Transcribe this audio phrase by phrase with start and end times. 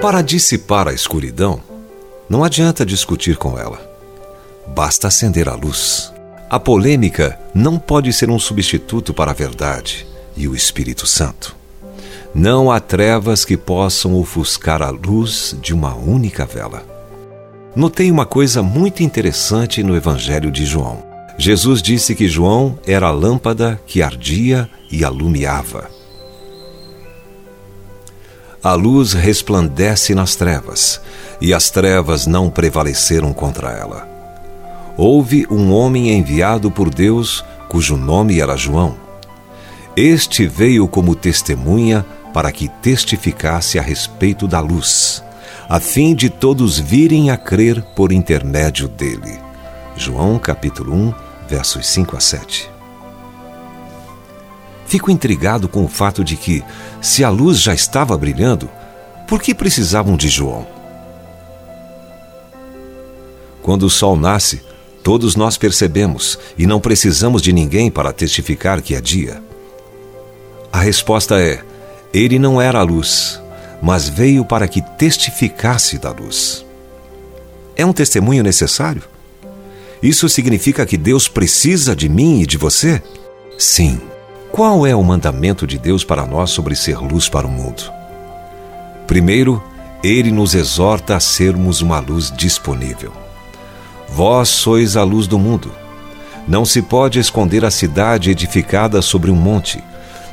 [0.00, 1.60] Para dissipar a escuridão,
[2.26, 3.78] não adianta discutir com ela.
[4.68, 6.10] Basta acender a luz.
[6.48, 11.54] A polêmica não pode ser um substituto para a verdade e o Espírito Santo.
[12.34, 16.82] Não há trevas que possam ofuscar a luz de uma única vela.
[17.76, 21.04] Notei uma coisa muito interessante no Evangelho de João.
[21.36, 25.99] Jesus disse que João era a lâmpada que ardia e alumiava.
[28.62, 31.00] A luz resplandece nas trevas,
[31.40, 34.06] e as trevas não prevaleceram contra ela.
[34.98, 38.96] Houve um homem enviado por Deus, cujo nome era João.
[39.96, 45.24] Este veio como testemunha para que testificasse a respeito da luz,
[45.66, 49.40] a fim de todos virem a crer por intermédio dele.
[49.96, 51.14] João capítulo 1,
[51.48, 52.69] versos 5 a 7.
[54.90, 56.64] Fico intrigado com o fato de que,
[57.00, 58.68] se a luz já estava brilhando,
[59.28, 60.66] por que precisavam de João?
[63.62, 64.60] Quando o sol nasce,
[65.00, 69.40] todos nós percebemos e não precisamos de ninguém para testificar que é dia.
[70.72, 71.62] A resposta é:
[72.12, 73.40] ele não era a luz,
[73.80, 76.66] mas veio para que testificasse da luz.
[77.76, 79.04] É um testemunho necessário?
[80.02, 83.00] Isso significa que Deus precisa de mim e de você?
[83.56, 84.00] Sim.
[84.52, 87.84] Qual é o mandamento de Deus para nós sobre ser luz para o mundo?
[89.06, 89.62] Primeiro,
[90.02, 93.12] ele nos exorta a sermos uma luz disponível.
[94.08, 95.70] Vós sois a luz do mundo.
[96.48, 99.82] Não se pode esconder a cidade edificada sobre um monte,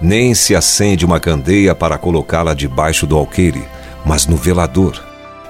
[0.00, 3.64] nem se acende uma candeia para colocá-la debaixo do alqueire,
[4.04, 5.02] mas no velador,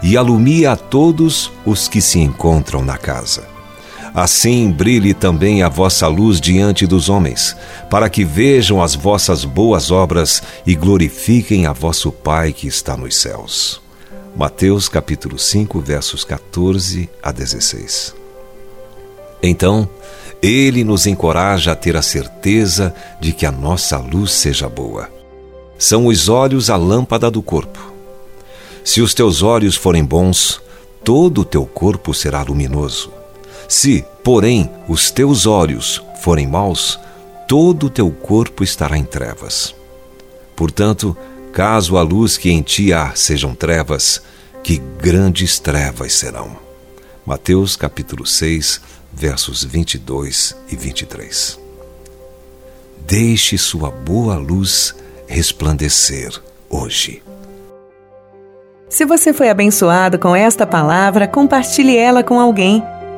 [0.03, 3.52] e alumia a todos os que se encontram na casa.
[4.15, 7.57] Assim brilhe também a vossa luz diante dos homens,
[7.89, 13.17] para que vejam as vossas boas obras e glorifiquem a vosso Pai que está nos
[13.17, 13.81] céus.
[14.37, 18.15] Mateus capítulo 5, versos 14 a 16.
[19.43, 19.89] Então,
[20.43, 25.09] ele nos encoraja a ter a certeza de que a nossa luz seja boa.
[25.79, 27.93] São os olhos a lâmpada do corpo.
[28.85, 30.61] Se os teus olhos forem bons,
[31.03, 33.22] todo o teu corpo será luminoso.
[33.69, 36.99] Se, porém, os teus olhos forem maus,
[37.49, 39.75] todo o teu corpo estará em trevas.
[40.55, 41.17] Portanto,
[41.53, 44.23] caso a luz que em ti há sejam trevas,
[44.63, 46.57] que grandes trevas serão.
[47.27, 48.81] Mateus capítulo 6,
[49.13, 51.59] versos 22 e 23.
[53.07, 54.95] Deixe sua boa luz
[55.27, 56.33] resplandecer
[56.69, 57.23] hoje.
[58.89, 62.83] Se você foi abençoado com esta palavra, compartilhe ela com alguém.